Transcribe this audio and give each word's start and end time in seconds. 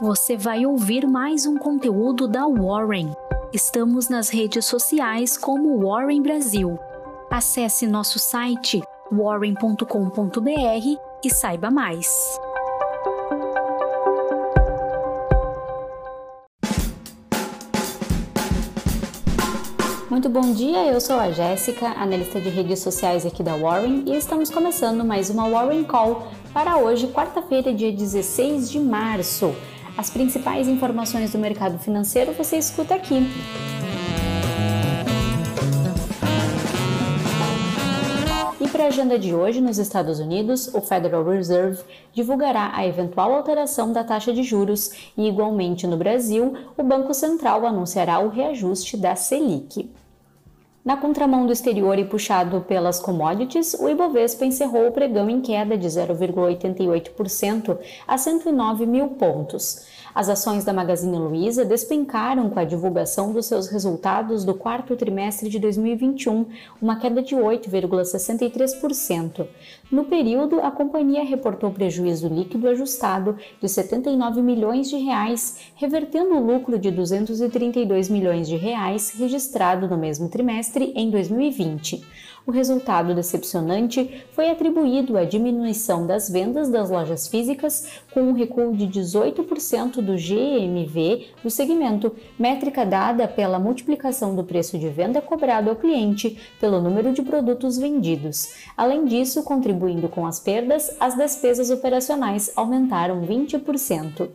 você 0.00 0.34
vai 0.34 0.64
ouvir 0.64 1.06
mais 1.06 1.44
um 1.44 1.58
conteúdo 1.58 2.26
da 2.26 2.46
Warren. 2.46 3.12
Estamos 3.52 4.08
nas 4.08 4.30
redes 4.30 4.64
sociais 4.64 5.36
como 5.36 5.78
Warren 5.86 6.22
Brasil. 6.22 6.78
Acesse 7.30 7.86
nosso 7.86 8.18
site 8.18 8.80
warren.com.br 9.12 9.84
e 11.22 11.30
saiba 11.30 11.70
mais. 11.70 12.08
Muito 20.08 20.30
bom 20.30 20.52
dia, 20.52 20.86
eu 20.86 21.00
sou 21.00 21.16
a 21.16 21.30
Jéssica, 21.30 21.88
analista 21.88 22.40
de 22.40 22.48
redes 22.48 22.78
sociais 22.78 23.26
aqui 23.26 23.42
da 23.42 23.54
Warren, 23.54 24.04
e 24.06 24.16
estamos 24.16 24.50
começando 24.50 25.04
mais 25.04 25.28
uma 25.28 25.48
Warren 25.48 25.84
Call 25.84 26.26
para 26.54 26.78
hoje, 26.78 27.06
quarta-feira, 27.08 27.72
dia 27.72 27.92
16 27.92 28.70
de 28.70 28.80
março. 28.80 29.54
As 29.96 30.08
principais 30.08 30.68
informações 30.68 31.32
do 31.32 31.38
mercado 31.38 31.78
financeiro 31.78 32.32
você 32.32 32.56
escuta 32.56 32.94
aqui. 32.94 33.26
E 38.60 38.68
para 38.68 38.84
a 38.84 38.86
agenda 38.88 39.18
de 39.18 39.34
hoje, 39.34 39.60
nos 39.60 39.78
Estados 39.78 40.20
Unidos, 40.20 40.72
o 40.74 40.80
Federal 40.80 41.24
Reserve 41.24 41.82
divulgará 42.12 42.70
a 42.74 42.86
eventual 42.86 43.32
alteração 43.34 43.92
da 43.92 44.04
taxa 44.04 44.32
de 44.32 44.42
juros 44.42 45.12
e, 45.16 45.28
igualmente 45.28 45.86
no 45.86 45.96
Brasil, 45.96 46.54
o 46.76 46.82
Banco 46.82 47.12
Central 47.12 47.66
anunciará 47.66 48.18
o 48.20 48.28
reajuste 48.28 48.96
da 48.96 49.14
Selic. 49.16 49.90
Na 50.82 50.96
contramão 50.96 51.44
do 51.44 51.52
exterior 51.52 51.98
e 51.98 52.06
puxado 52.06 52.62
pelas 52.62 52.98
commodities, 52.98 53.74
o 53.74 53.86
Ibovespa 53.86 54.46
encerrou 54.46 54.88
o 54.88 54.92
pregão 54.92 55.28
em 55.28 55.42
queda 55.42 55.76
de 55.76 55.86
0,88% 55.86 57.76
a 58.08 58.16
109 58.16 58.86
mil 58.86 59.08
pontos. 59.08 59.84
As 60.14 60.30
ações 60.30 60.64
da 60.64 60.72
Magazine 60.72 61.18
Luiza 61.18 61.66
despencaram 61.66 62.48
com 62.48 62.58
a 62.58 62.64
divulgação 62.64 63.30
dos 63.30 63.44
seus 63.44 63.68
resultados 63.68 64.42
do 64.42 64.54
quarto 64.54 64.96
trimestre 64.96 65.50
de 65.50 65.58
2021, 65.58 66.46
uma 66.80 66.96
queda 66.96 67.22
de 67.22 67.36
8,63%. 67.36 69.46
No 69.92 70.04
período, 70.04 70.60
a 70.60 70.70
companhia 70.70 71.24
reportou 71.24 71.72
prejuízo 71.72 72.26
líquido 72.26 72.66
ajustado 72.68 73.36
de 73.60 73.68
79 73.68 74.40
milhões 74.40 74.88
de 74.88 74.96
reais, 74.96 75.58
revertendo 75.74 76.36
o 76.36 76.44
lucro 76.44 76.78
de 76.78 76.90
232 76.90 78.08
milhões 78.08 78.48
de 78.48 78.56
reais 78.56 79.10
registrado 79.10 79.86
no 79.86 79.98
mesmo 79.98 80.28
trimestre 80.28 80.69
em 80.78 81.10
2020. 81.10 82.02
O 82.46 82.50
resultado 82.50 83.14
decepcionante 83.14 84.24
foi 84.32 84.50
atribuído 84.50 85.16
à 85.16 85.24
diminuição 85.24 86.06
das 86.06 86.30
vendas 86.30 86.68
das 86.68 86.90
lojas 86.90 87.28
físicas, 87.28 88.00
com 88.12 88.22
um 88.22 88.32
recuo 88.32 88.74
de 88.74 88.86
18% 88.86 90.00
do 90.00 90.16
GMV 90.16 91.28
do 91.42 91.50
segmento, 91.50 92.14
métrica 92.38 92.84
dada 92.86 93.28
pela 93.28 93.58
multiplicação 93.58 94.34
do 94.34 94.42
preço 94.42 94.78
de 94.78 94.88
venda 94.88 95.20
cobrado 95.20 95.70
ao 95.70 95.76
cliente 95.76 96.38
pelo 96.58 96.80
número 96.80 97.12
de 97.12 97.22
produtos 97.22 97.78
vendidos. 97.78 98.54
Além 98.76 99.04
disso, 99.04 99.42
contribuindo 99.42 100.08
com 100.08 100.26
as 100.26 100.40
perdas, 100.40 100.96
as 100.98 101.16
despesas 101.16 101.70
operacionais 101.70 102.50
aumentaram 102.56 103.22
20%. 103.22 104.28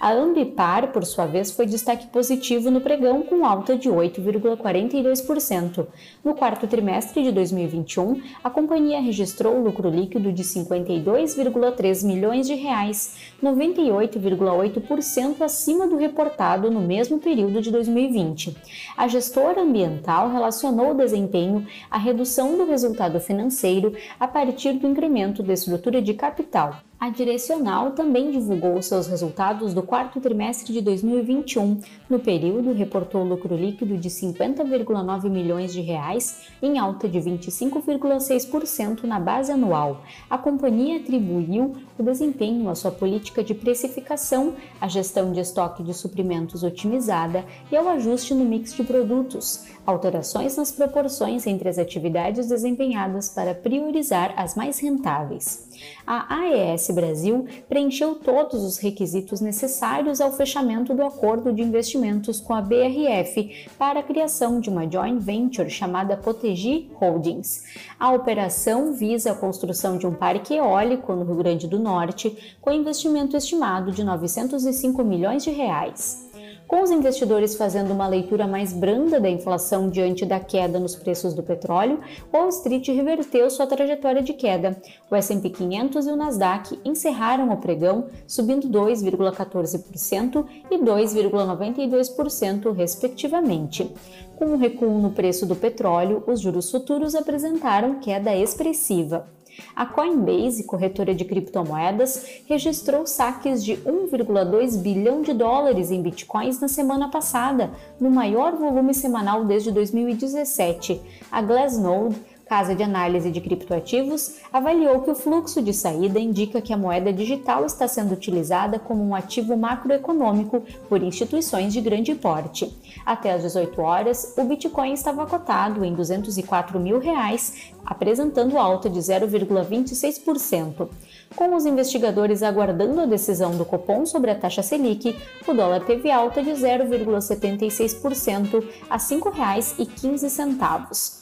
A 0.00 0.12
Ambipar, 0.12 0.92
por 0.92 1.04
sua 1.04 1.26
vez, 1.26 1.50
foi 1.50 1.66
destaque 1.66 2.06
positivo 2.06 2.70
no 2.70 2.80
pregão, 2.80 3.22
com 3.22 3.44
alta 3.44 3.76
de 3.76 3.90
8,42%. 3.90 5.86
No 6.24 6.34
quarto 6.34 6.66
trimestre 6.66 7.22
de 7.22 7.30
2020, 7.30 7.49
2021, 7.50 8.22
a 8.42 8.48
companhia 8.48 9.00
registrou 9.00 9.60
lucro 9.60 9.90
líquido 9.90 10.32
de 10.32 10.42
52,3 10.42 12.06
milhões 12.06 12.46
de 12.46 12.54
reais, 12.54 13.16
98,8% 13.42 15.40
acima 15.42 15.86
do 15.86 15.96
reportado 15.96 16.70
no 16.70 16.80
mesmo 16.80 17.18
período 17.18 17.60
de 17.60 17.70
2020. 17.70 18.56
A 18.96 19.08
gestora 19.08 19.62
ambiental 19.62 20.30
relacionou 20.30 20.92
o 20.92 20.96
desempenho 20.96 21.66
à 21.90 21.98
redução 21.98 22.56
do 22.56 22.64
resultado 22.64 23.20
financeiro 23.20 23.94
a 24.18 24.26
partir 24.26 24.72
do 24.74 24.86
incremento 24.86 25.42
da 25.42 25.52
estrutura 25.52 26.00
de 26.00 26.14
capital. 26.14 26.89
A 27.00 27.08
Direcional 27.08 27.92
também 27.92 28.30
divulgou 28.30 28.82
seus 28.82 29.06
resultados 29.06 29.72
do 29.72 29.82
quarto 29.82 30.20
trimestre 30.20 30.70
de 30.70 30.82
2021. 30.82 31.80
No 32.10 32.18
período, 32.18 32.74
reportou 32.74 33.24
lucro 33.24 33.56
líquido 33.56 33.96
de 33.96 34.10
50,9 34.10 35.30
milhões 35.30 35.72
de 35.72 35.80
reais, 35.80 36.42
em 36.62 36.78
alta 36.78 37.08
de 37.08 37.18
25,6% 37.18 39.04
na 39.04 39.18
base 39.18 39.50
anual. 39.50 40.02
A 40.28 40.36
companhia 40.36 40.98
atribuiu 40.98 41.74
o 41.98 42.02
desempenho 42.02 42.68
à 42.68 42.74
sua 42.74 42.90
política 42.90 43.42
de 43.42 43.54
precificação, 43.54 44.52
à 44.78 44.86
gestão 44.86 45.32
de 45.32 45.40
estoque 45.40 45.82
de 45.82 45.94
suprimentos 45.94 46.62
otimizada 46.62 47.46
e 47.72 47.76
ao 47.78 47.88
ajuste 47.88 48.34
no 48.34 48.44
mix 48.44 48.74
de 48.74 48.84
produtos, 48.84 49.64
alterações 49.86 50.54
nas 50.54 50.70
proporções 50.70 51.46
entre 51.46 51.66
as 51.66 51.78
atividades 51.78 52.46
desempenhadas 52.46 53.30
para 53.30 53.54
priorizar 53.54 54.34
as 54.36 54.54
mais 54.54 54.78
rentáveis. 54.78 55.70
A 56.06 56.42
AES 56.42 56.89
Brasil 56.92 57.46
preencheu 57.68 58.14
todos 58.14 58.62
os 58.62 58.78
requisitos 58.78 59.40
necessários 59.40 60.20
ao 60.20 60.32
fechamento 60.32 60.94
do 60.94 61.02
acordo 61.02 61.52
de 61.52 61.62
investimentos 61.62 62.40
com 62.40 62.54
a 62.54 62.60
BRF 62.60 63.68
para 63.78 64.00
a 64.00 64.02
criação 64.02 64.60
de 64.60 64.70
uma 64.70 64.90
joint 64.90 65.20
venture 65.20 65.68
chamada 65.68 66.16
Protegi 66.16 66.90
Holdings. 66.94 67.64
A 67.98 68.12
operação 68.12 68.92
visa 68.92 69.32
a 69.32 69.34
construção 69.34 69.98
de 69.98 70.06
um 70.06 70.14
parque 70.14 70.54
eólico 70.54 71.12
no 71.14 71.24
Rio 71.24 71.36
Grande 71.36 71.66
do 71.66 71.78
Norte, 71.78 72.56
com 72.60 72.70
investimento 72.70 73.36
estimado 73.36 73.92
de 73.92 74.04
905 74.04 75.02
milhões 75.04 75.44
de 75.44 75.50
reais. 75.50 76.29
Com 76.70 76.84
os 76.84 76.90
investidores 76.92 77.56
fazendo 77.56 77.92
uma 77.92 78.06
leitura 78.06 78.46
mais 78.46 78.72
branda 78.72 79.18
da 79.18 79.28
inflação 79.28 79.90
diante 79.90 80.24
da 80.24 80.38
queda 80.38 80.78
nos 80.78 80.94
preços 80.94 81.34
do 81.34 81.42
petróleo, 81.42 81.98
Wall 82.32 82.48
Street 82.50 82.86
reverteu 82.86 83.50
sua 83.50 83.66
trajetória 83.66 84.22
de 84.22 84.32
queda. 84.32 84.80
O 85.10 85.16
S&P 85.16 85.50
500 85.50 86.06
e 86.06 86.10
o 86.10 86.16
Nasdaq 86.16 86.78
encerraram 86.84 87.50
o 87.50 87.56
pregão 87.56 88.06
subindo 88.24 88.68
2,14% 88.68 90.46
e 90.70 90.78
2,92% 90.78 92.72
respectivamente. 92.72 93.92
Com 94.36 94.44
o 94.44 94.52
um 94.52 94.56
recuo 94.56 94.96
no 94.96 95.10
preço 95.10 95.44
do 95.44 95.56
petróleo, 95.56 96.22
os 96.24 96.38
juros 96.40 96.70
futuros 96.70 97.16
apresentaram 97.16 97.98
queda 97.98 98.32
expressiva. 98.36 99.26
A 99.74 99.86
Coinbase, 99.86 100.64
corretora 100.64 101.14
de 101.14 101.24
criptomoedas, 101.24 102.42
registrou 102.46 103.06
saques 103.06 103.64
de 103.64 103.76
1,2 103.76 104.76
bilhão 104.78 105.22
de 105.22 105.32
dólares 105.32 105.90
em 105.90 106.02
bitcoins 106.02 106.60
na 106.60 106.68
semana 106.68 107.08
passada, 107.10 107.70
no 108.00 108.10
maior 108.10 108.56
volume 108.56 108.94
semanal 108.94 109.44
desde 109.44 109.70
2017. 109.70 111.00
A 111.30 111.42
Glassnode 111.42 112.16
casa 112.50 112.74
de 112.74 112.82
análise 112.82 113.30
de 113.30 113.40
criptoativos, 113.40 114.38
avaliou 114.52 115.02
que 115.02 115.10
o 115.12 115.14
fluxo 115.14 115.62
de 115.62 115.72
saída 115.72 116.18
indica 116.18 116.60
que 116.60 116.72
a 116.72 116.76
moeda 116.76 117.12
digital 117.12 117.64
está 117.64 117.86
sendo 117.86 118.12
utilizada 118.12 118.76
como 118.76 119.06
um 119.06 119.14
ativo 119.14 119.56
macroeconômico 119.56 120.60
por 120.88 121.00
instituições 121.00 121.72
de 121.72 121.80
grande 121.80 122.12
porte. 122.12 122.76
Até 123.06 123.32
às 123.32 123.42
18 123.42 123.80
horas, 123.80 124.34
o 124.36 124.42
Bitcoin 124.42 124.92
estava 124.92 125.24
cotado 125.26 125.84
em 125.84 125.94
204 125.94 126.80
mil 126.80 126.98
reais, 126.98 127.70
apresentando 127.86 128.58
alta 128.58 128.90
de 128.90 128.98
0,26%. 128.98 130.88
Com 131.36 131.54
os 131.54 131.64
investigadores 131.64 132.42
aguardando 132.42 133.00
a 133.00 133.06
decisão 133.06 133.56
do 133.56 133.64
Copom 133.64 134.04
sobre 134.04 134.32
a 134.32 134.34
taxa 134.34 134.60
Selic, 134.60 135.16
o 135.46 135.54
dólar 135.54 135.84
teve 135.84 136.10
alta 136.10 136.42
de 136.42 136.50
0,76% 136.50 138.64
a 138.90 138.96
R$ 138.96 139.00
5,15. 139.00 141.19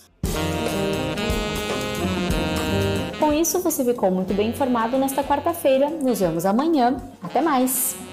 Isso, 3.40 3.60
você 3.60 3.84
ficou 3.84 4.10
muito 4.10 4.34
bem 4.34 4.50
informado 4.50 4.96
nesta 4.98 5.22
quarta-feira. 5.22 5.90
Nos 5.90 6.20
vemos 6.20 6.44
amanhã. 6.44 6.96
Até 7.22 7.40
mais! 7.40 8.07